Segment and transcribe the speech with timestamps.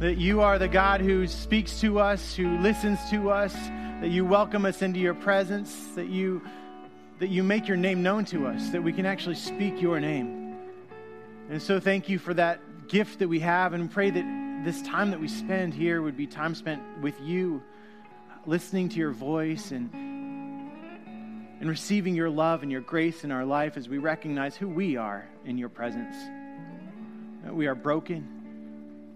[0.00, 3.52] that you are the God who speaks to us, who listens to us,
[4.00, 6.40] that you welcome us into your presence, that you,
[7.18, 10.56] that you make your name known to us, that we can actually speak your name.
[11.50, 15.10] And so thank you for that gift that we have, and pray that this time
[15.10, 17.62] that we spend here would be time spent with you,
[18.46, 19.92] listening to your voice and,
[21.60, 24.96] and receiving your love and your grace in our life as we recognize who we
[24.96, 26.16] are in your presence.
[27.44, 28.39] That we are broken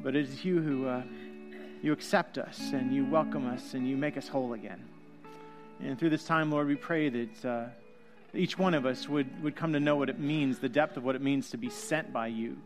[0.05, 1.02] but it is you who uh,
[1.82, 4.85] you accept us and you welcome us and you make us whole again.
[5.82, 7.64] And through this time, Lord, we pray that uh,
[8.35, 11.04] each one of us would, would come to know what it means, the depth of
[11.04, 12.59] what it means to be sent by you,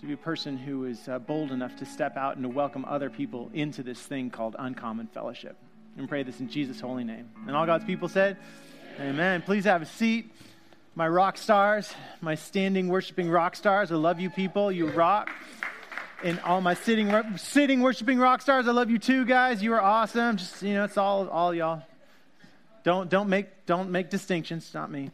[0.00, 2.86] to be a person who is uh, bold enough to step out and to welcome
[2.86, 5.58] other people into this thing called uncommon fellowship.
[5.98, 7.28] And pray this in Jesus' holy name.
[7.46, 8.38] And all God's people said,
[8.96, 9.14] Amen.
[9.14, 9.42] Amen.
[9.42, 10.32] Please have a seat.
[10.94, 14.72] My rock stars, my standing worshiping rock stars, I love you people.
[14.72, 15.28] You rock
[16.22, 18.68] and all my sitting sitting worshiping rock stars.
[18.68, 19.62] I love you too, guys.
[19.62, 20.36] You are awesome.
[20.36, 21.82] Just you know, it's all all y'all.
[22.84, 24.70] Don't don't make don't make distinctions.
[24.74, 25.10] Not me.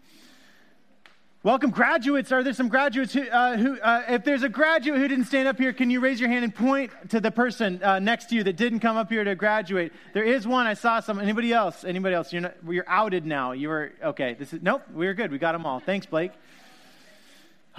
[1.43, 2.33] Welcome, graduates.
[2.33, 5.49] Are there some graduates who, uh, who uh, if there's a graduate who didn't stand
[5.49, 8.35] up here, can you raise your hand and point to the person uh, next to
[8.35, 9.95] you that didn't come up here to graduate?
[10.13, 10.67] There is one.
[10.67, 11.19] I saw some.
[11.19, 11.83] Anybody else?
[11.83, 12.31] Anybody else?
[12.31, 13.53] You're not, you're outed now.
[13.53, 14.37] You were okay.
[14.39, 14.83] This is nope.
[14.93, 15.31] We're good.
[15.33, 15.81] We got them all.
[15.81, 16.33] Thanks, Blake.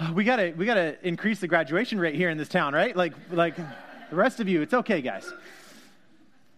[0.14, 2.96] we gotta we gotta increase the graduation rate here in this town, right?
[2.96, 5.32] Like like the rest of you, it's okay, guys.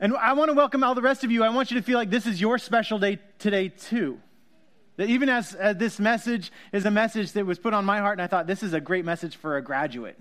[0.01, 1.45] And I want to welcome all the rest of you.
[1.45, 4.21] I want you to feel like this is your special day today too.
[4.97, 8.19] That even as, as this message is a message that was put on my heart,
[8.19, 10.19] and I thought this is a great message for a graduate.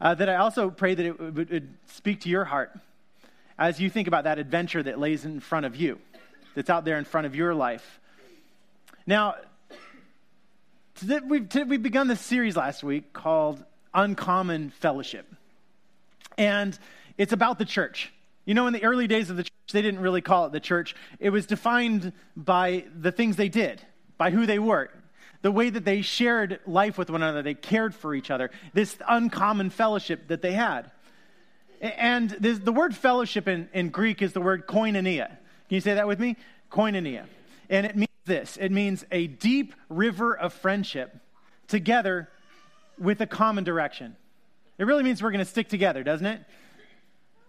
[0.00, 2.72] Uh, that I also pray that it would, would speak to your heart
[3.58, 5.98] as you think about that adventure that lays in front of you,
[6.54, 7.98] that's out there in front of your life.
[9.06, 9.34] Now,
[11.02, 13.62] we've, we've begun this series last week called
[13.94, 15.26] Uncommon Fellowship.
[16.36, 16.78] And
[17.16, 18.12] it's about the church.
[18.44, 20.60] You know, in the early days of the church, they didn't really call it the
[20.60, 20.94] church.
[21.18, 23.82] It was defined by the things they did,
[24.16, 24.90] by who they were,
[25.42, 28.96] the way that they shared life with one another, they cared for each other, this
[29.08, 30.90] uncommon fellowship that they had.
[31.80, 35.28] And this, the word fellowship in, in Greek is the word koinonia.
[35.28, 36.36] Can you say that with me?
[36.72, 37.26] Koinonia.
[37.70, 41.16] And it means this it means a deep river of friendship
[41.66, 42.28] together
[42.98, 44.16] with a common direction.
[44.78, 46.40] It really means we're going to stick together, doesn't it?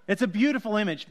[0.08, 1.06] It's a beautiful image.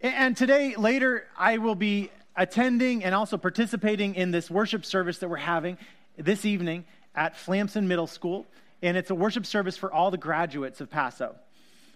[0.00, 5.28] And today, later, I will be attending and also participating in this worship service that
[5.28, 5.78] we're having
[6.16, 8.46] this evening at Flamson Middle School.
[8.82, 11.34] And it's a worship service for all the graduates of Paso.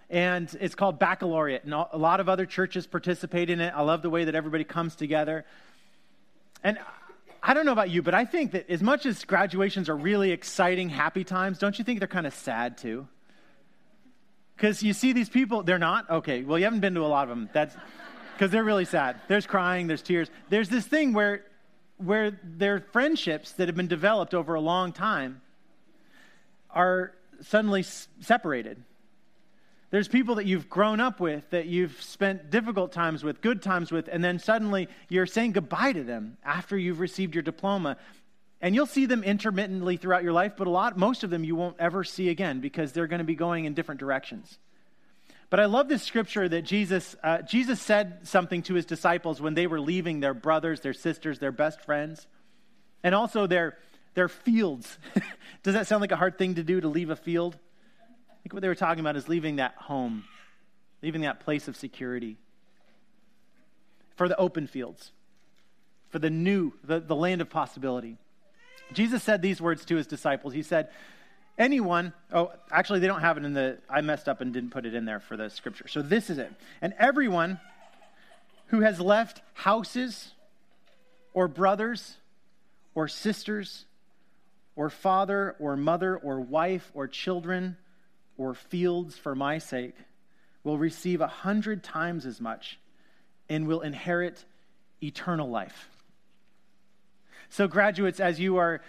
[0.09, 1.65] And it's called Baccalaureate.
[1.65, 3.73] And a lot of other churches participate in it.
[3.77, 5.45] I love the way that everybody comes together.
[6.63, 6.79] And
[7.43, 10.31] I don't know about you, but I think that as much as graduations are really
[10.31, 13.09] exciting, happy times, don't you think they're kind of sad too?
[14.57, 16.11] Because you see these people, they're not?
[16.11, 17.49] Okay, well, you haven't been to a lot of them.
[17.55, 17.75] That's
[18.35, 19.21] because they're really sad.
[19.27, 20.31] There's crying, there's tears.
[20.51, 21.45] There's this thing where,
[21.97, 25.41] where their friendships that have been developed over a long time
[26.71, 27.85] are suddenly
[28.21, 28.83] separated.
[29.91, 33.91] There's people that you've grown up with, that you've spent difficult times with, good times
[33.91, 37.97] with, and then suddenly you're saying goodbye to them after you've received your diploma.
[38.61, 41.57] And you'll see them intermittently throughout your life, but a lot, most of them you
[41.57, 44.59] won't ever see again because they're going to be going in different directions.
[45.49, 49.55] But I love this scripture that Jesus, uh, Jesus said something to his disciples when
[49.55, 52.29] they were leaving their brothers, their sisters, their best friends,
[53.03, 53.77] and also their,
[54.15, 54.99] their fields.
[55.65, 57.59] Does that sound like a hard thing to do to leave a field?
[58.51, 60.25] Think what they were talking about is leaving that home,
[61.05, 62.37] leaving that place of security
[64.17, 65.13] for the open fields,
[66.09, 68.17] for the new, the, the land of possibility.
[68.93, 70.53] Jesus said these words to his disciples.
[70.53, 70.89] He said,
[71.59, 74.85] Anyone, oh, actually, they don't have it in the, I messed up and didn't put
[74.85, 75.87] it in there for the scripture.
[75.87, 76.53] So this is it.
[76.83, 77.61] And everyone
[78.67, 80.33] who has left houses
[81.35, 82.17] or brothers
[82.97, 83.85] or sisters
[84.75, 87.77] or father or mother or wife or children
[88.37, 89.95] or fields for my sake
[90.65, 92.79] will receive a hundred times as much
[93.49, 94.45] and will inherit
[95.03, 95.89] eternal life.
[97.49, 98.81] So, graduates, as you are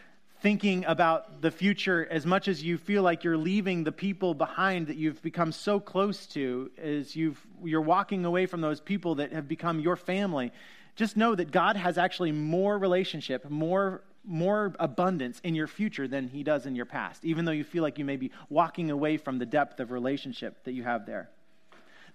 [0.42, 4.88] thinking about the future, as much as you feel like you're leaving the people behind
[4.88, 9.32] that you've become so close to, as you've, you're walking away from those people that
[9.34, 10.52] have become your family,
[10.96, 16.28] just know that God has actually more relationship, more more abundance in your future than
[16.28, 19.18] he does in your past, even though you feel like you may be walking away
[19.18, 21.30] from the depth of relationship that you have there.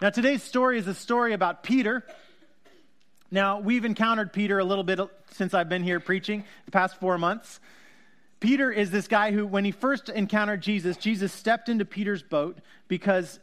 [0.01, 2.05] Now, today's story is a story about Peter.
[3.29, 4.99] Now, we've encountered Peter a little bit
[5.31, 7.59] since I've been here preaching the past four months.
[8.39, 12.59] Peter is this guy who, when he first encountered Jesus, Jesus stepped into Peter's boat
[12.87, 13.39] because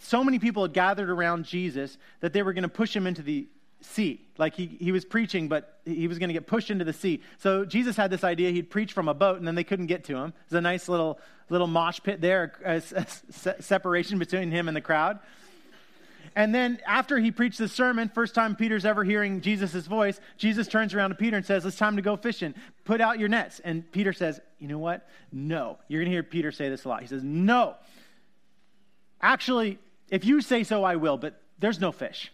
[0.00, 3.22] so many people had gathered around Jesus that they were going to push him into
[3.22, 3.46] the
[3.80, 4.20] sea.
[4.36, 7.22] Like he, he was preaching, but he was going to get pushed into the sea.
[7.38, 10.04] So Jesus had this idea he'd preach from a boat, and then they couldn't get
[10.04, 10.32] to him.
[10.48, 13.06] There's a nice little, little mosh pit there, a, a,
[13.56, 15.18] a separation between him and the crowd.
[16.34, 20.68] And then after he preached the sermon, first time Peter's ever hearing Jesus' voice, Jesus
[20.68, 22.54] turns around to Peter and says, It's time to go fishing.
[22.84, 23.60] Put out your nets.
[23.64, 25.08] And Peter says, You know what?
[25.32, 25.78] No.
[25.88, 27.00] You're going to hear Peter say this a lot.
[27.00, 27.74] He says, No.
[29.20, 29.78] Actually,
[30.10, 32.30] if you say so, I will, but there's no fish.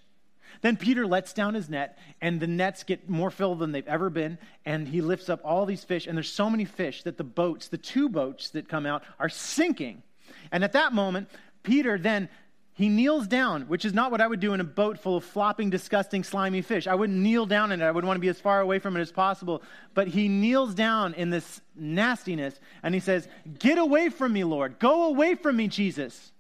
[0.65, 4.09] Then Peter lets down his net, and the nets get more filled than they've ever
[4.09, 7.23] been, and he lifts up all these fish, and there's so many fish that the
[7.23, 10.03] boats, the two boats that come out, are sinking.
[10.51, 11.29] And at that moment,
[11.65, 12.31] Peter then
[12.73, 15.25] he kneels down, which is not what I would do in a boat full of
[15.25, 16.87] flopping, disgusting, slimy fish.
[16.87, 17.85] I wouldn't kneel down in it.
[17.85, 19.63] I would want to be as far away from it as possible.
[19.93, 23.29] But he kneels down in this nastiness and he says,
[23.59, 24.79] Get away from me, Lord.
[24.79, 26.33] Go away from me, Jesus.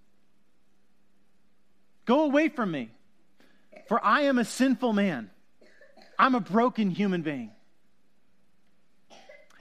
[2.06, 2.88] Go away from me.
[3.86, 5.30] For I am a sinful man.
[6.18, 7.50] I'm a broken human being.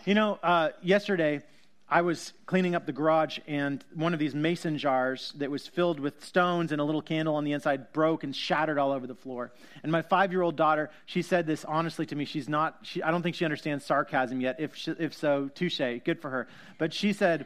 [0.05, 1.41] You know, uh, yesterday,
[1.89, 5.99] I was cleaning up the garage, and one of these mason jars that was filled
[5.99, 9.15] with stones and a little candle on the inside broke and shattered all over the
[9.15, 9.51] floor.
[9.83, 12.25] And my five year old daughter, she said this honestly to me.
[12.25, 14.59] She's not, she, I don't think she understands sarcasm yet.
[14.59, 16.47] If, she, if so, touche, good for her.
[16.77, 17.45] But she said,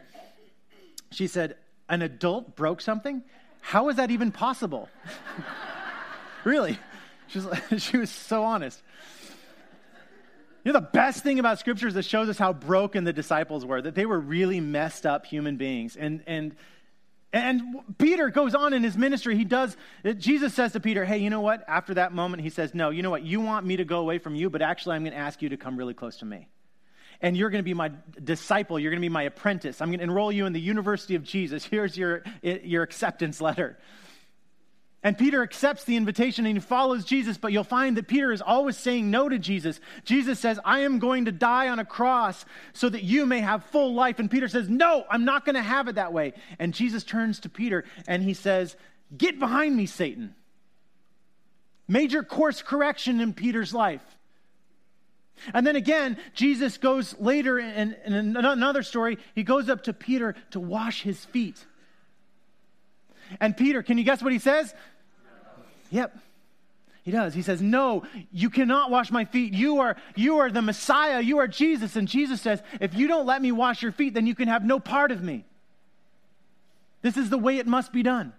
[1.12, 1.58] she said,
[1.90, 3.24] an adult broke something?
[3.62, 4.90] How is that even possible?
[6.48, 6.80] really?
[7.30, 8.82] She was, she was so honest.
[10.64, 13.66] You know, the best thing about Scripture is it shows us how broken the disciples
[13.66, 15.98] were, that they were really messed up human beings.
[15.98, 16.56] And, and,
[17.34, 17.62] and
[17.98, 19.36] Peter goes on in his ministry.
[19.36, 19.76] He does,
[20.18, 21.66] Jesus says to Peter, Hey, you know what?
[21.68, 23.24] After that moment, he says, No, you know what?
[23.24, 25.50] You want me to go away from you, but actually, I'm going to ask you
[25.50, 26.48] to come really close to me.
[27.20, 27.92] And you're going to be my
[28.24, 28.80] disciple.
[28.80, 29.82] You're going to be my apprentice.
[29.82, 31.66] I'm going to enroll you in the University of Jesus.
[31.66, 33.78] Here's your, your acceptance letter.
[35.04, 38.42] And Peter accepts the invitation and he follows Jesus, but you'll find that Peter is
[38.42, 39.80] always saying no to Jesus.
[40.04, 43.64] Jesus says, I am going to die on a cross so that you may have
[43.66, 44.18] full life.
[44.20, 46.34] And Peter says, No, I'm not going to have it that way.
[46.58, 48.76] And Jesus turns to Peter and he says,
[49.16, 50.34] Get behind me, Satan.
[51.88, 54.04] Major course correction in Peter's life.
[55.54, 60.36] And then again, Jesus goes later in, in another story, he goes up to Peter
[60.52, 61.64] to wash his feet.
[63.40, 64.74] And Peter, can you guess what he says?
[65.92, 66.18] Yep.
[67.04, 67.34] He does.
[67.34, 68.04] He says, No,
[68.34, 69.54] you cannot wash my feet.
[69.54, 71.22] You are, you are the Messiah.
[71.22, 71.96] You are Jesus.
[71.96, 74.66] And Jesus says, If you don't let me wash your feet, then you can have
[74.66, 75.46] no part of me.
[77.02, 78.34] This is the way it must be done.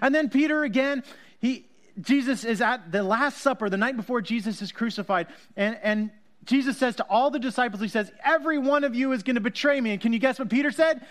[0.00, 1.02] And then Peter again,
[1.40, 1.66] he,
[2.00, 5.26] Jesus is at the Last Supper, the night before Jesus is crucified.
[5.56, 6.10] And, and
[6.44, 9.40] Jesus says to all the disciples, He says, Every one of you is going to
[9.40, 9.90] betray me.
[9.90, 11.04] And can you guess what Peter said?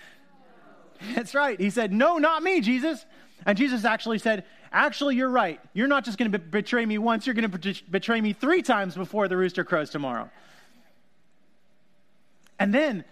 [1.16, 1.60] That's right.
[1.60, 3.06] He said, No, not me, Jesus.
[3.46, 5.60] And Jesus actually said, Actually, you're right.
[5.74, 8.96] You're not just going to betray me once, you're going to betray me three times
[8.96, 10.30] before the rooster crows tomorrow.
[12.60, 13.06] And then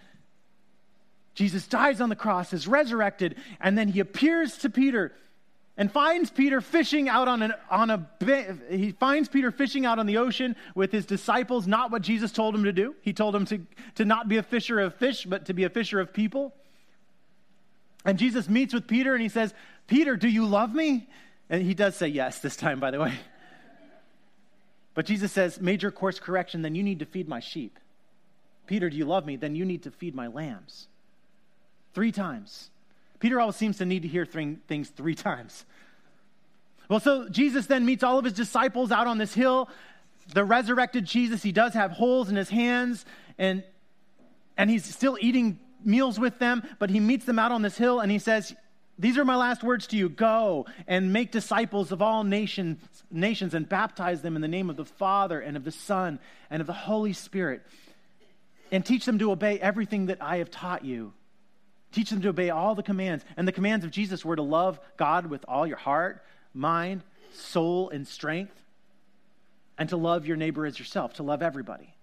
[1.34, 5.12] Jesus dies on the cross, is resurrected, and then he appears to Peter
[5.76, 8.08] and finds Peter fishing out on, an, on a
[8.70, 12.54] he finds Peter fishing out on the ocean with his disciples, not what Jesus told
[12.54, 12.94] him to do.
[13.02, 13.60] He told him to,
[13.96, 16.54] to not be a fisher of fish, but to be a fisher of people.
[18.04, 19.54] And Jesus meets with Peter and he says,
[19.86, 21.08] Peter, do you love me?
[21.48, 23.14] And he does say yes this time, by the way.
[24.94, 27.78] But Jesus says, major course correction, then you need to feed my sheep.
[28.66, 29.36] Peter, do you love me?
[29.36, 30.86] Then you need to feed my lambs.
[31.92, 32.70] Three times.
[33.18, 35.64] Peter always seems to need to hear things three times.
[36.88, 39.68] Well, so Jesus then meets all of his disciples out on this hill.
[40.32, 43.04] The resurrected Jesus, he does have holes in his hands,
[43.38, 43.62] and,
[44.56, 48.00] and he's still eating meals with them, but he meets them out on this hill
[48.00, 48.54] and he says,
[48.98, 52.78] These are my last words to you go and make disciples of all nations,
[53.10, 56.18] nations and baptize them in the name of the Father and of the Son
[56.50, 57.62] and of the Holy Spirit,
[58.70, 61.12] and teach them to obey everything that I have taught you.
[61.92, 63.24] Teach them to obey all the commands.
[63.36, 67.90] And the commands of Jesus were to love God with all your heart, mind, soul,
[67.90, 68.54] and strength,
[69.78, 71.93] and to love your neighbor as yourself, to love everybody.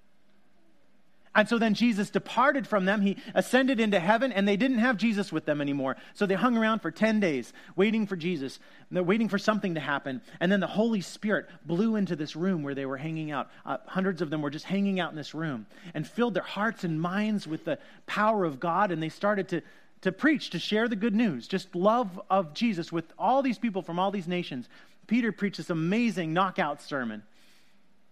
[1.33, 3.01] And so then Jesus departed from them.
[3.01, 5.95] He ascended into heaven, and they didn't have Jesus with them anymore.
[6.13, 8.59] So they hung around for 10 days waiting for Jesus.
[8.89, 10.21] They're waiting for something to happen.
[10.41, 13.49] And then the Holy Spirit blew into this room where they were hanging out.
[13.65, 16.83] Uh, hundreds of them were just hanging out in this room and filled their hearts
[16.83, 18.91] and minds with the power of God.
[18.91, 19.61] And they started to,
[20.01, 23.81] to preach, to share the good news, just love of Jesus with all these people
[23.81, 24.67] from all these nations.
[25.07, 27.23] Peter preached this amazing knockout sermon.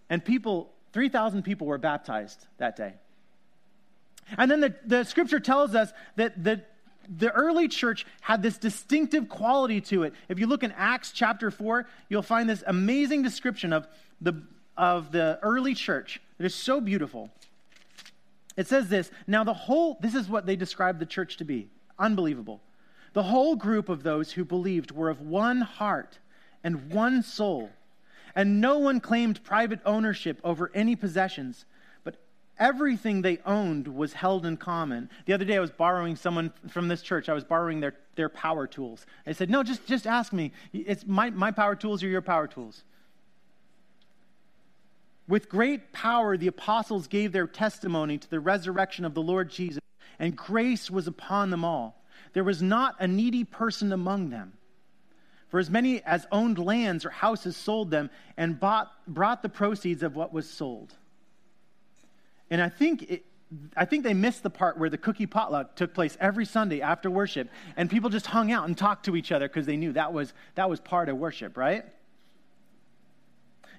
[0.10, 2.94] And people, 3,000 people were baptized that day.
[4.38, 6.62] And then the, the scripture tells us that the
[7.18, 10.14] the early church had this distinctive quality to it.
[10.28, 13.88] If you look in Acts chapter 4, you'll find this amazing description of
[14.22, 14.44] the,
[14.78, 16.22] of the early church.
[16.38, 17.32] It is so beautiful.
[18.56, 21.68] It says this Now, the whole, this is what they described the church to be
[21.98, 22.62] unbelievable.
[23.14, 26.20] The whole group of those who believed were of one heart
[26.64, 27.72] and one soul,
[28.36, 31.66] and no one claimed private ownership over any possessions
[32.60, 35.10] everything they owned was held in common.
[35.26, 37.30] The other day, I was borrowing someone from this church.
[37.30, 39.06] I was borrowing their, their power tools.
[39.26, 40.52] I said, No, just, just ask me.
[40.74, 42.84] It's my, my power tools or your power tools.
[45.28, 49.80] With great power, the apostles gave their testimony to the resurrection of the Lord Jesus,
[50.18, 52.04] and grace was upon them all.
[52.34, 54.54] There was not a needy person among them.
[55.50, 60.04] For as many as owned lands or houses sold them and bought, brought the proceeds
[60.04, 60.94] of what was sold.
[62.50, 63.26] And I think it,
[63.76, 67.10] I think they missed the part where the cookie potluck took place every Sunday after
[67.10, 70.14] worship, and people just hung out and talked to each other because they knew that
[70.14, 71.86] was, that was part of worship, right?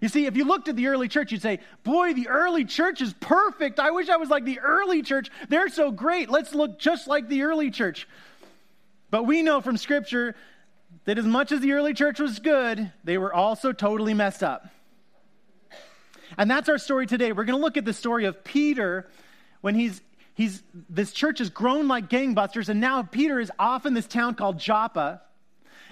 [0.01, 3.03] You see, if you looked at the early church, you'd say, Boy, the early church
[3.03, 3.79] is perfect.
[3.79, 5.31] I wish I was like the early church.
[5.49, 6.31] They're so great.
[6.31, 8.09] Let's look just like the early church.
[9.11, 10.35] But we know from Scripture
[11.05, 14.69] that as much as the early church was good, they were also totally messed up.
[16.41, 17.33] And that's our story today.
[17.33, 19.07] We're going to look at the story of Peter
[19.61, 20.01] when he's
[20.33, 24.37] he's this church has grown like gangbusters and now Peter is off in this town
[24.37, 25.21] called Joppa.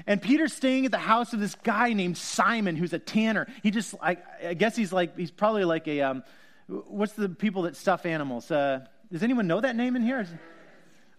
[0.07, 3.47] And Peter's staying at the house of this guy named Simon, who's a tanner.
[3.63, 6.25] He just, I, I guess he's like, he's probably like a, um,
[6.67, 8.51] what's the people that stuff animals?
[8.51, 10.27] Uh, does anyone know that name in here?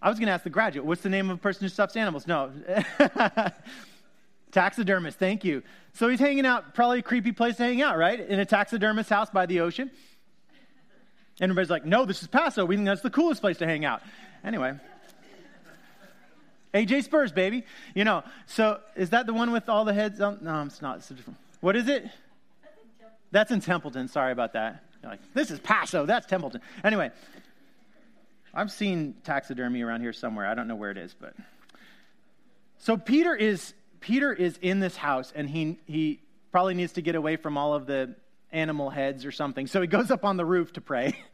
[0.02, 1.94] I was going to ask the graduate, what's the name of a person who stuffs
[1.94, 2.26] animals?
[2.26, 2.50] No.
[4.52, 5.62] Taxidermist, thank you.
[5.94, 8.20] So he's hanging out, probably a creepy place to hang out, right?
[8.20, 9.90] In a taxidermist house by the ocean.
[11.40, 12.64] And everybody's like, no, this is Paso.
[12.64, 14.02] We think that's the coolest place to hang out.
[14.44, 14.74] Anyway.
[16.74, 17.64] AJ Spurs, baby.
[17.94, 20.38] You know, so is that the one with all the heads on?
[20.42, 20.98] No, it's not.
[20.98, 21.12] It's
[21.60, 22.06] what is it?
[23.32, 24.08] That's in Templeton.
[24.08, 24.84] Sorry about that.
[25.02, 26.06] You're like, this is Paso.
[26.06, 26.60] That's Templeton.
[26.84, 27.10] Anyway,
[28.52, 30.46] I've seen taxidermy around here somewhere.
[30.46, 31.34] I don't know where it is, but.
[32.78, 36.20] So Peter is Peter is in this house and he, he
[36.52, 38.14] probably needs to get away from all of the
[38.52, 39.66] animal heads or something.
[39.66, 41.14] So he goes up on the roof to pray.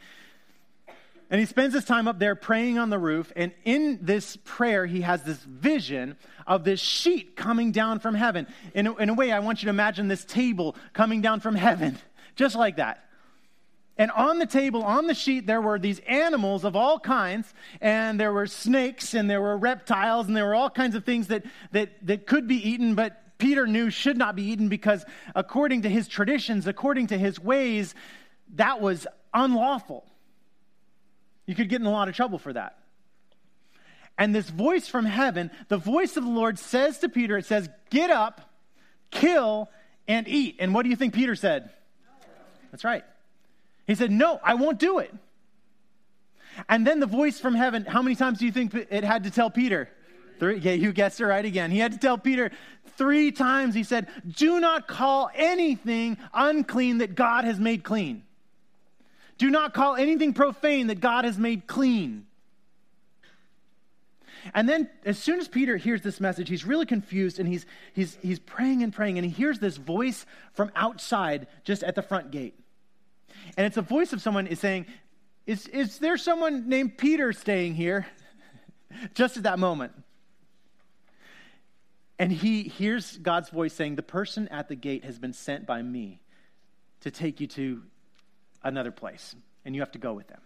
[1.28, 3.32] And he spends his time up there praying on the roof.
[3.34, 8.46] And in this prayer, he has this vision of this sheet coming down from heaven.
[8.74, 11.56] In a, in a way, I want you to imagine this table coming down from
[11.56, 11.98] heaven,
[12.36, 13.02] just like that.
[13.98, 18.20] And on the table, on the sheet, there were these animals of all kinds, and
[18.20, 21.44] there were snakes, and there were reptiles, and there were all kinds of things that,
[21.72, 25.88] that, that could be eaten, but Peter knew should not be eaten because, according to
[25.88, 27.94] his traditions, according to his ways,
[28.54, 30.04] that was unlawful.
[31.46, 32.78] You could get in a lot of trouble for that.
[34.18, 37.68] And this voice from heaven, the voice of the Lord says to Peter, it says,
[37.90, 38.40] Get up,
[39.10, 39.70] kill,
[40.08, 40.56] and eat.
[40.58, 41.70] And what do you think Peter said?
[42.70, 43.04] That's right.
[43.86, 45.14] He said, No, I won't do it.
[46.68, 49.30] And then the voice from heaven, how many times do you think it had to
[49.30, 49.88] tell Peter?
[50.38, 50.58] Three.
[50.58, 51.70] Yeah, you guessed it right again.
[51.70, 52.50] He had to tell Peter
[52.96, 53.74] three times.
[53.74, 58.22] He said, Do not call anything unclean that God has made clean.
[59.38, 62.26] Do not call anything profane that God has made clean.
[64.54, 68.16] And then, as soon as Peter hears this message, he's really confused and he's, he's,
[68.22, 72.30] he's praying and praying, and he hears this voice from outside just at the front
[72.30, 72.54] gate.
[73.56, 74.86] And it's a voice of someone is saying,
[75.46, 78.06] is, is there someone named Peter staying here?
[79.14, 79.92] Just at that moment.
[82.18, 85.82] And he hears God's voice saying, The person at the gate has been sent by
[85.82, 86.20] me
[87.00, 87.82] to take you to
[88.64, 90.40] another place, and you have to go with them.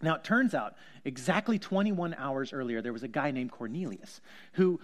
[0.00, 4.20] Now, it turns out exactly 21 hours earlier, there was a guy named Cornelius
[4.52, 4.78] who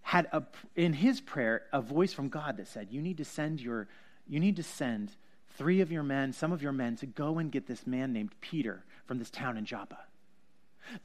[0.00, 0.42] had a,
[0.74, 3.86] in his prayer a voice from God that said, You need to send your,
[4.26, 5.12] you need to send
[5.56, 8.30] three of your men, some of your men, to go and get this man named
[8.40, 9.98] Peter from this town in Joppa.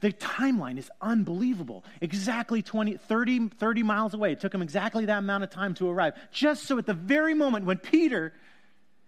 [0.00, 1.84] The timeline is unbelievable.
[2.00, 4.32] Exactly 20, 30, 30 miles away.
[4.32, 6.14] It took him exactly that amount of time to arrive.
[6.30, 8.32] Just so at the very moment when Peter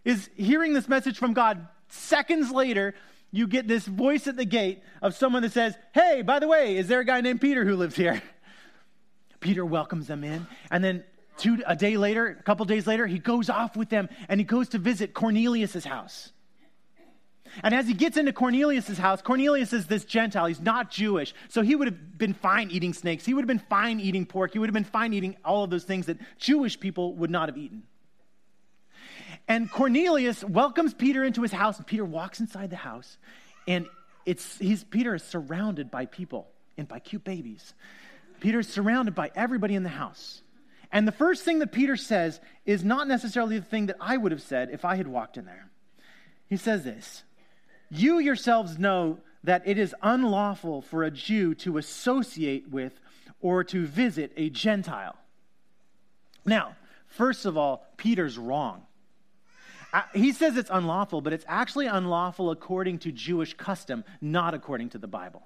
[0.04, 2.94] is hearing this message from God, seconds later,
[3.30, 6.76] you get this voice at the gate of someone that says, Hey, by the way,
[6.76, 8.22] is there a guy named Peter who lives here?
[9.40, 10.46] Peter welcomes them in.
[10.70, 11.04] And then
[11.36, 14.44] Two, a day later, a couple days later, he goes off with them and he
[14.44, 16.32] goes to visit Cornelius' house.
[17.62, 20.46] And as he gets into Cornelius' house, Cornelius is this Gentile.
[20.46, 21.34] He's not Jewish.
[21.48, 23.24] So he would have been fine eating snakes.
[23.24, 24.52] He would have been fine eating pork.
[24.52, 27.48] He would have been fine eating all of those things that Jewish people would not
[27.48, 27.84] have eaten.
[29.46, 33.18] And Cornelius welcomes Peter into his house, and Peter walks inside the house,
[33.68, 33.86] and
[34.24, 36.48] it's, he's, Peter is surrounded by people
[36.78, 37.74] and by cute babies.
[38.40, 40.40] Peter is surrounded by everybody in the house.
[40.94, 44.30] And the first thing that Peter says is not necessarily the thing that I would
[44.30, 45.68] have said if I had walked in there.
[46.46, 47.24] He says this
[47.90, 52.98] You yourselves know that it is unlawful for a Jew to associate with
[53.40, 55.16] or to visit a Gentile.
[56.46, 56.76] Now,
[57.08, 58.82] first of all, Peter's wrong.
[59.92, 64.90] Uh, he says it's unlawful, but it's actually unlawful according to Jewish custom, not according
[64.90, 65.42] to the Bible.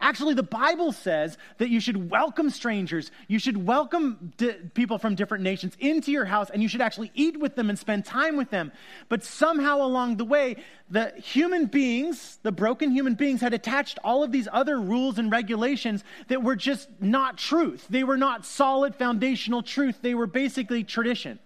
[0.00, 4.32] Actually, the Bible says that you should welcome strangers, you should welcome
[4.74, 7.78] people from different nations into your house, and you should actually eat with them and
[7.78, 8.72] spend time with them.
[9.08, 10.56] But somehow along the way,
[10.90, 15.30] the human beings, the broken human beings, had attached all of these other rules and
[15.30, 17.86] regulations that were just not truth.
[17.88, 21.38] They were not solid foundational truth, they were basically tradition.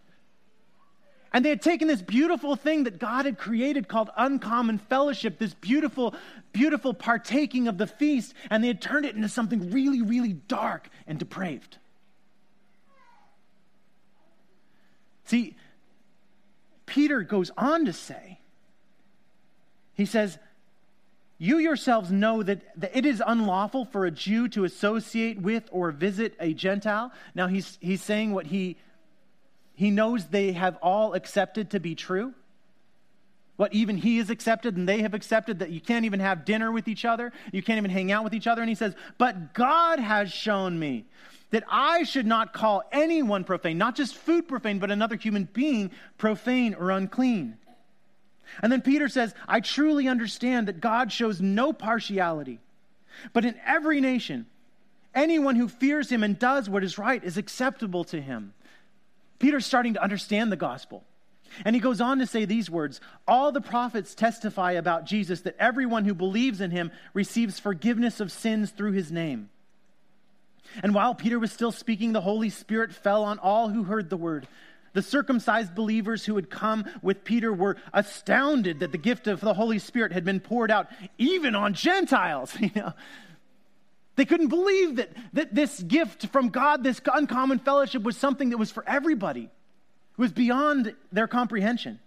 [1.36, 5.52] And they had taken this beautiful thing that God had created called uncommon fellowship, this
[5.52, 6.14] beautiful,
[6.54, 10.88] beautiful partaking of the feast, and they had turned it into something really, really dark
[11.06, 11.76] and depraved.
[15.26, 15.54] See,
[16.86, 18.40] Peter goes on to say,
[19.92, 20.38] he says,
[21.36, 25.90] You yourselves know that, that it is unlawful for a Jew to associate with or
[25.90, 27.12] visit a Gentile.
[27.34, 28.78] Now, he's, he's saying what he
[29.76, 32.34] he knows they have all accepted to be true.
[33.56, 36.72] What even he has accepted and they have accepted that you can't even have dinner
[36.72, 38.62] with each other, you can't even hang out with each other.
[38.62, 41.04] And he says, But God has shown me
[41.50, 45.90] that I should not call anyone profane, not just food profane, but another human being
[46.18, 47.56] profane or unclean.
[48.62, 52.60] And then Peter says, I truly understand that God shows no partiality,
[53.32, 54.46] but in every nation,
[55.14, 58.54] anyone who fears him and does what is right is acceptable to him.
[59.38, 61.04] Peter's starting to understand the gospel.
[61.64, 65.56] And he goes on to say these words All the prophets testify about Jesus that
[65.58, 69.50] everyone who believes in him receives forgiveness of sins through his name.
[70.82, 74.16] And while Peter was still speaking, the Holy Spirit fell on all who heard the
[74.16, 74.48] word.
[74.92, 79.54] The circumcised believers who had come with Peter were astounded that the gift of the
[79.54, 82.56] Holy Spirit had been poured out even on Gentiles.
[82.60, 82.92] You know,
[84.16, 88.58] they couldn't believe that, that this gift from God, this uncommon fellowship, was something that
[88.58, 89.44] was for everybody.
[89.44, 92.00] It was beyond their comprehension.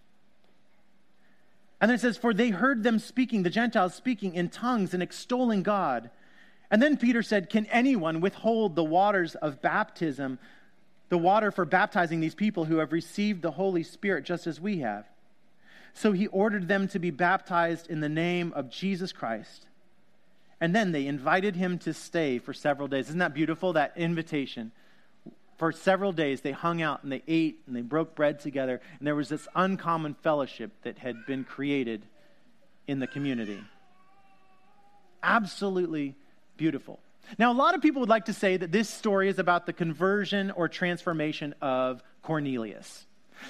[1.80, 5.04] And then it says, For they heard them speaking, the Gentiles speaking in tongues and
[5.04, 6.10] extolling God.
[6.72, 10.40] And then Peter said, Can anyone withhold the waters of baptism,
[11.10, 14.80] the water for baptizing these people who have received the Holy Spirit just as we
[14.80, 15.06] have?
[15.94, 19.68] So he ordered them to be baptized in the name of Jesus Christ.
[20.62, 23.08] And then they invited him to stay for several days.
[23.08, 23.74] Isn't that beautiful?
[23.74, 24.72] That invitation.
[25.58, 28.82] For several days, they hung out and they ate and they broke bread together.
[28.98, 32.06] And there was this uncommon fellowship that had been created
[32.88, 33.60] in the community.
[35.22, 36.16] Absolutely
[36.58, 37.00] beautiful.
[37.38, 39.74] Now, a lot of people would like to say that this story is about the
[39.74, 43.06] conversion or transformation of Cornelius.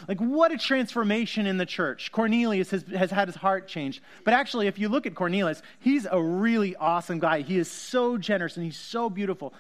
[0.08, 2.12] Like, what a transformation in the church.
[2.12, 4.02] Cornelius has, has had his heart changed.
[4.24, 7.42] But actually, if you look at Cornelius, he's a really awesome guy.
[7.42, 9.54] He is so generous and he's so beautiful.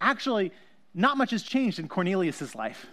[0.00, 0.52] Actually,
[0.94, 2.86] not much has changed in Cornelius's life.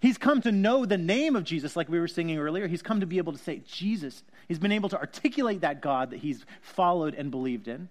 [0.00, 2.66] He's come to know the name of Jesus, like we were singing earlier.
[2.66, 4.22] He's come to be able to say, Jesus.
[4.48, 7.88] He's been able to articulate that God that he's followed and believed in.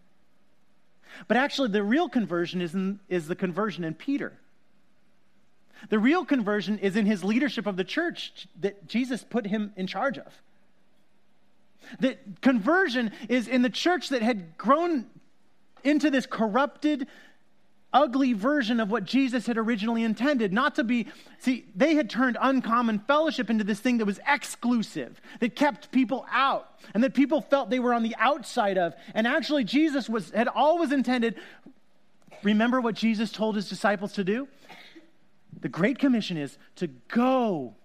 [1.28, 4.34] But actually, the real conversion is, in, is the conversion in Peter.
[5.88, 9.88] The real conversion is in his leadership of the church that Jesus put him in
[9.88, 10.42] charge of.
[12.02, 15.06] That conversion is in the church that had grown
[15.84, 17.08] into this corrupted,
[17.92, 20.54] ugly version of what Jesus had originally intended.
[20.54, 21.08] Not to be,
[21.39, 26.26] see, they had turned uncommon fellowship into this thing that was exclusive, that kept people
[26.32, 28.94] out, and that people felt they were on the outside of.
[29.15, 31.36] And actually, Jesus was, had always intended.
[32.44, 34.48] Remember what Jesus told his disciples to do?
[35.62, 37.76] The Great Commission is to go,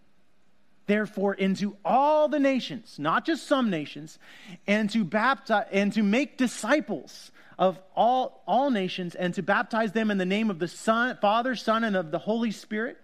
[0.87, 4.19] therefore, into all the nations, not just some nations,
[4.67, 10.11] and to baptize and to make disciples of all, all nations and to baptize them
[10.11, 12.97] in the name of the Son, Father, Son, and of the Holy Spirit,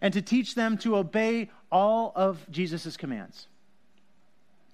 [0.00, 3.46] and to teach them to obey all of Jesus' commands.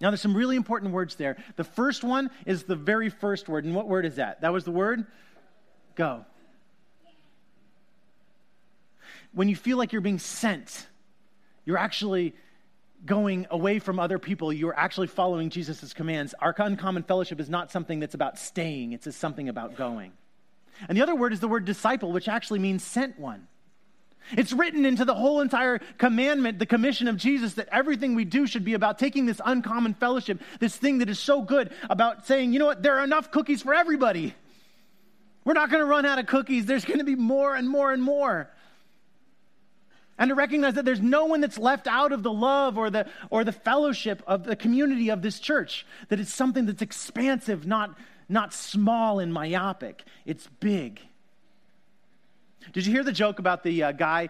[0.01, 1.37] Now, there's some really important words there.
[1.55, 3.65] The first one is the very first word.
[3.65, 4.41] And what word is that?
[4.41, 5.07] That was the word?
[5.95, 6.25] Go
[9.33, 10.87] when you feel like you're being sent,
[11.65, 12.35] you're actually
[13.05, 14.53] going away from other people.
[14.53, 16.35] You're actually following Jesus' commands.
[16.39, 20.13] Our uncommon fellowship is not something that's about staying, it's something about going.
[20.89, 23.47] And the other word is the word disciple, which actually means sent one.
[24.37, 28.47] It's written into the whole entire commandment, the commission of Jesus, that everything we do
[28.47, 32.53] should be about taking this uncommon fellowship, this thing that is so good, about saying,
[32.53, 34.35] you know what, there are enough cookies for everybody.
[35.45, 36.67] We're not going to run out of cookies.
[36.67, 38.49] There's going to be more and more and more.
[40.19, 43.07] And to recognize that there's no one that's left out of the love or the,
[43.31, 47.97] or the fellowship of the community of this church, that it's something that's expansive, not,
[48.29, 50.05] not small and myopic.
[50.27, 51.01] It's big.
[52.73, 54.29] Did you hear the joke about the uh, guy?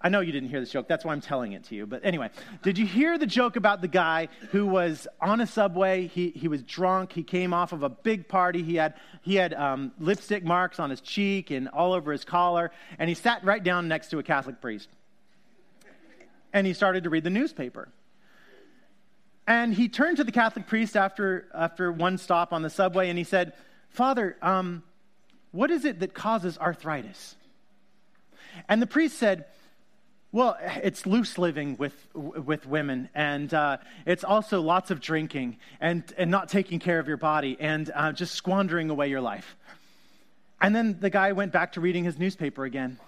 [0.00, 0.88] I know you didn't hear this joke.
[0.88, 1.86] That's why I'm telling it to you.
[1.86, 2.30] But anyway,
[2.62, 6.08] did you hear the joke about the guy who was on a subway?
[6.08, 7.12] He, he was drunk.
[7.12, 8.62] He came off of a big party.
[8.62, 12.72] He had, he had um, lipstick marks on his cheek and all over his collar.
[12.98, 14.88] And he sat right down next to a Catholic priest.
[16.52, 17.88] And he started to read the newspaper.
[19.46, 23.18] And he turned to the Catholic priest after, after one stop on the subway and
[23.18, 23.54] he said,
[23.90, 24.82] Father, um,
[25.50, 27.36] what is it that causes arthritis?
[28.68, 29.46] And the priest said,
[30.30, 36.02] well, it's loose living with, with women, and uh, it's also lots of drinking and,
[36.16, 39.56] and not taking care of your body and uh, just squandering away your life.
[40.58, 42.98] And then the guy went back to reading his newspaper again.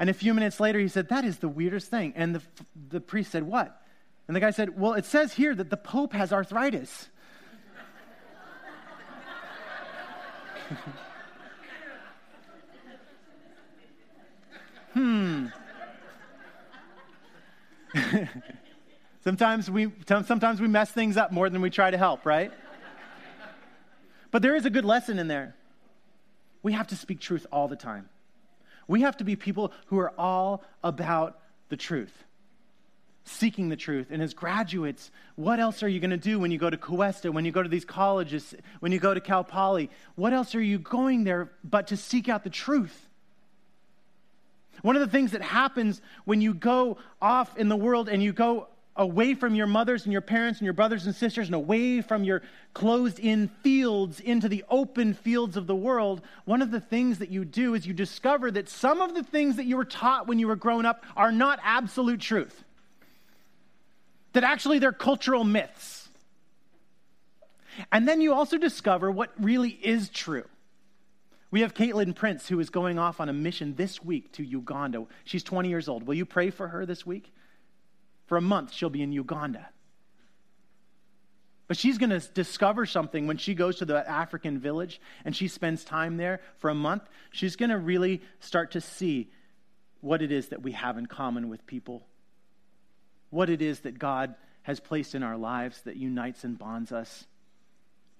[0.00, 2.14] And a few minutes later, he said, That is the weirdest thing.
[2.16, 2.40] And the,
[2.88, 3.82] the priest said, What?
[4.26, 7.10] And the guy said, Well, it says here that the Pope has arthritis.
[14.94, 15.48] hmm.
[19.22, 22.50] sometimes, we, sometimes we mess things up more than we try to help, right?
[24.30, 25.54] But there is a good lesson in there.
[26.62, 28.08] We have to speak truth all the time.
[28.90, 32.24] We have to be people who are all about the truth,
[33.24, 34.08] seeking the truth.
[34.10, 37.30] And as graduates, what else are you going to do when you go to Cuesta,
[37.30, 39.90] when you go to these colleges, when you go to Cal Poly?
[40.16, 43.06] What else are you going there but to seek out the truth?
[44.82, 48.32] One of the things that happens when you go off in the world and you
[48.32, 52.00] go away from your mothers and your parents and your brothers and sisters and away
[52.00, 52.42] from your
[52.74, 57.30] closed in fields into the open fields of the world, one of the things that
[57.30, 60.38] you do is you discover that some of the things that you were taught when
[60.38, 62.64] you were growing up are not absolute truth.
[64.32, 66.08] That actually they're cultural myths.
[67.90, 70.44] And then you also discover what really is true.
[71.50, 75.04] We have Caitlin Prince, who is going off on a mission this week to Uganda.
[75.24, 76.06] She's 20 years old.
[76.06, 77.32] Will you pray for her this week?
[78.30, 79.68] For a month, she'll be in Uganda.
[81.66, 85.48] But she's going to discover something when she goes to the African village and she
[85.48, 87.02] spends time there for a month.
[87.32, 89.32] She's going to really start to see
[90.00, 92.06] what it is that we have in common with people,
[93.30, 97.26] what it is that God has placed in our lives that unites and bonds us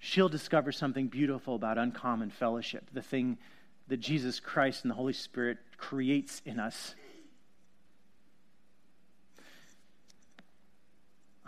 [0.01, 3.37] she'll discover something beautiful about uncommon fellowship, the thing
[3.87, 6.95] that Jesus Christ and the Holy Spirit creates in us.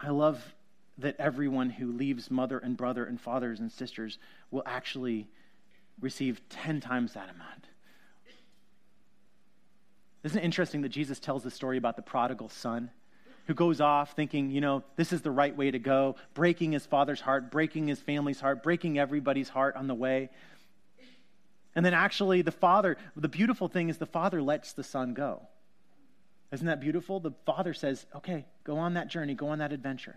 [0.03, 0.53] I love
[0.99, 4.19] that everyone who leaves mother and brother and fathers and sisters
[4.51, 5.27] will actually
[5.99, 7.67] receive 10 times that amount.
[10.23, 12.91] Isn't it interesting that Jesus tells the story about the prodigal son?
[13.47, 16.85] who goes off thinking, you know, this is the right way to go, breaking his
[16.85, 20.29] father's heart, breaking his family's heart, breaking everybody's heart on the way.
[21.75, 25.41] And then actually, the father, the beautiful thing is the father lets the son go.
[26.53, 27.19] Isn't that beautiful?
[27.19, 30.15] The father says, okay, go on that journey, go on that adventure.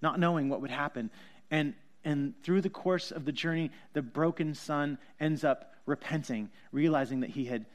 [0.00, 1.10] Not knowing what would happen.
[1.50, 7.20] And, and through the course of the journey, the broken son ends up repenting, realizing
[7.20, 7.66] that he had,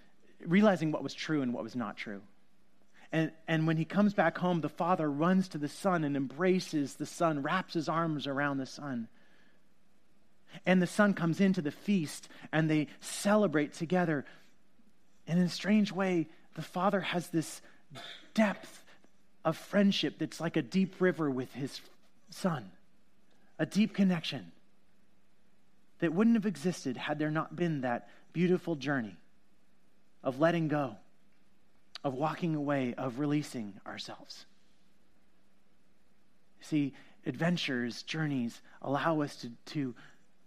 [0.46, 2.22] realizing what was true and what was not true.
[3.12, 6.96] And, and when he comes back home, the father runs to the son and embraces
[6.96, 9.10] the son, wraps his arms around the son.
[10.66, 14.24] And the son comes into the feast and they celebrate together.
[15.28, 17.62] And in a strange way, the father has this
[18.34, 18.84] depth
[19.44, 21.82] of friendship that's like a deep river with his
[22.30, 22.72] son,
[23.58, 24.52] a deep connection
[26.00, 29.16] that wouldn't have existed had there not been that beautiful journey
[30.24, 30.96] of letting go
[32.04, 34.46] of walking away, of releasing ourselves.
[36.62, 36.94] See,
[37.26, 39.96] adventures, journeys allow us to, to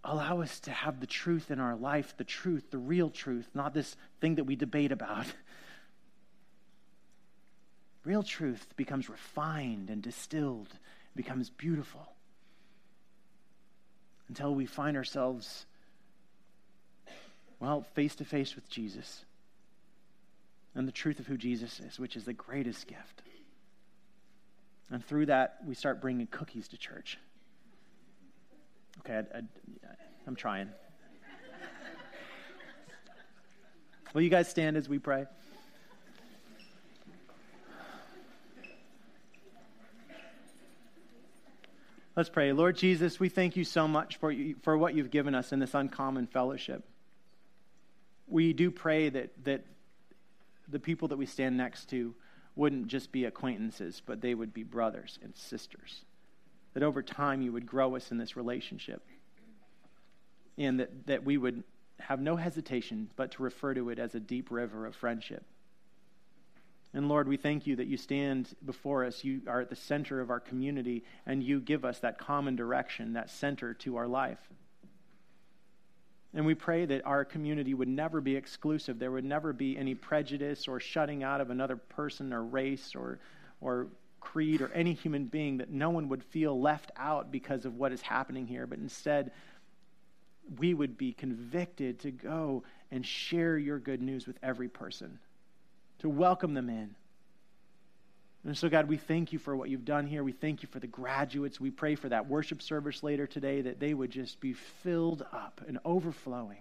[0.03, 3.73] allow us to have the truth in our life, the truth, the real truth, not
[3.73, 5.25] this thing that we debate about.
[8.05, 10.69] Real truth becomes refined and distilled,
[11.15, 12.07] becomes beautiful
[14.27, 15.65] until we find ourselves,
[17.59, 19.25] well, face to face with Jesus
[20.75, 23.23] and the truth of who Jesus is, which is the greatest gift.
[24.91, 27.17] And through that, we start bringing cookies to church.
[28.99, 29.41] Okay, I,
[30.27, 30.67] am trying.
[34.13, 35.25] Will you guys stand as we pray?
[42.15, 42.53] Let's pray.
[42.53, 45.59] Lord Jesus, we thank you so much for, you, for what you've given us in
[45.59, 46.87] this uncommon fellowship.
[48.27, 49.65] we do pray that, that
[50.69, 52.15] the people that we stand next to
[52.55, 56.05] wouldn't just be acquaintances, but they would be brothers and sisters.
[56.73, 59.03] That over time you would grow us in this relationship.
[60.57, 61.63] And that, that we would
[61.99, 65.43] have no hesitation but to refer to it as a deep river of friendship.
[66.95, 69.21] And Lord, we thank you that you stand before us.
[69.23, 73.13] You are at the center of our community, and you give us that common direction,
[73.13, 74.39] that center to our life.
[76.33, 78.97] And we pray that our community would never be exclusive.
[78.97, 83.19] There would never be any prejudice or shutting out of another person or race or,
[83.59, 83.87] or
[84.21, 87.91] creed or any human being, that no one would feel left out because of what
[87.91, 89.31] is happening here, but instead,
[90.59, 95.19] we would be convicted to go and share your good news with every person,
[96.05, 96.95] to welcome them in
[98.45, 100.23] and so, God, we thank you for what you've done here.
[100.23, 101.59] We thank you for the graduates.
[101.59, 105.61] We pray for that worship service later today that they would just be filled up
[105.67, 106.59] and overflowing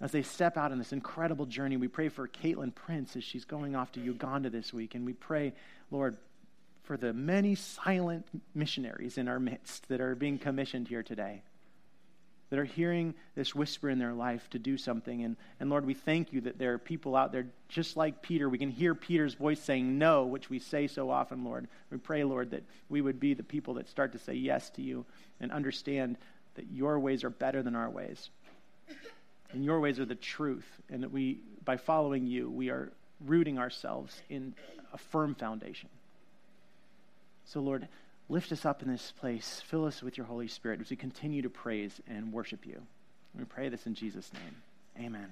[0.00, 1.76] as they step out on this incredible journey.
[1.76, 4.96] We pray for Caitlin Prince as she's going off to Uganda this week.
[4.96, 5.52] And we pray,
[5.92, 6.16] Lord,
[6.82, 11.42] for the many silent missionaries in our midst that are being commissioned here today
[12.52, 15.24] that are hearing this whisper in their life to do something.
[15.24, 18.46] And, and Lord, we thank you that there are people out there just like Peter.
[18.46, 21.66] We can hear Peter's voice saying no, which we say so often, Lord.
[21.90, 24.82] We pray, Lord, that we would be the people that start to say yes to
[24.82, 25.06] you
[25.40, 26.18] and understand
[26.56, 28.28] that your ways are better than our ways.
[29.54, 30.66] And your ways are the truth.
[30.90, 32.92] And that we, by following you, we are
[33.24, 34.52] rooting ourselves in
[34.92, 35.88] a firm foundation.
[37.46, 37.88] So, Lord,
[38.32, 39.62] Lift us up in this place.
[39.66, 42.80] Fill us with your Holy Spirit as we continue to praise and worship you.
[43.38, 45.04] We pray this in Jesus' name.
[45.06, 45.28] Amen.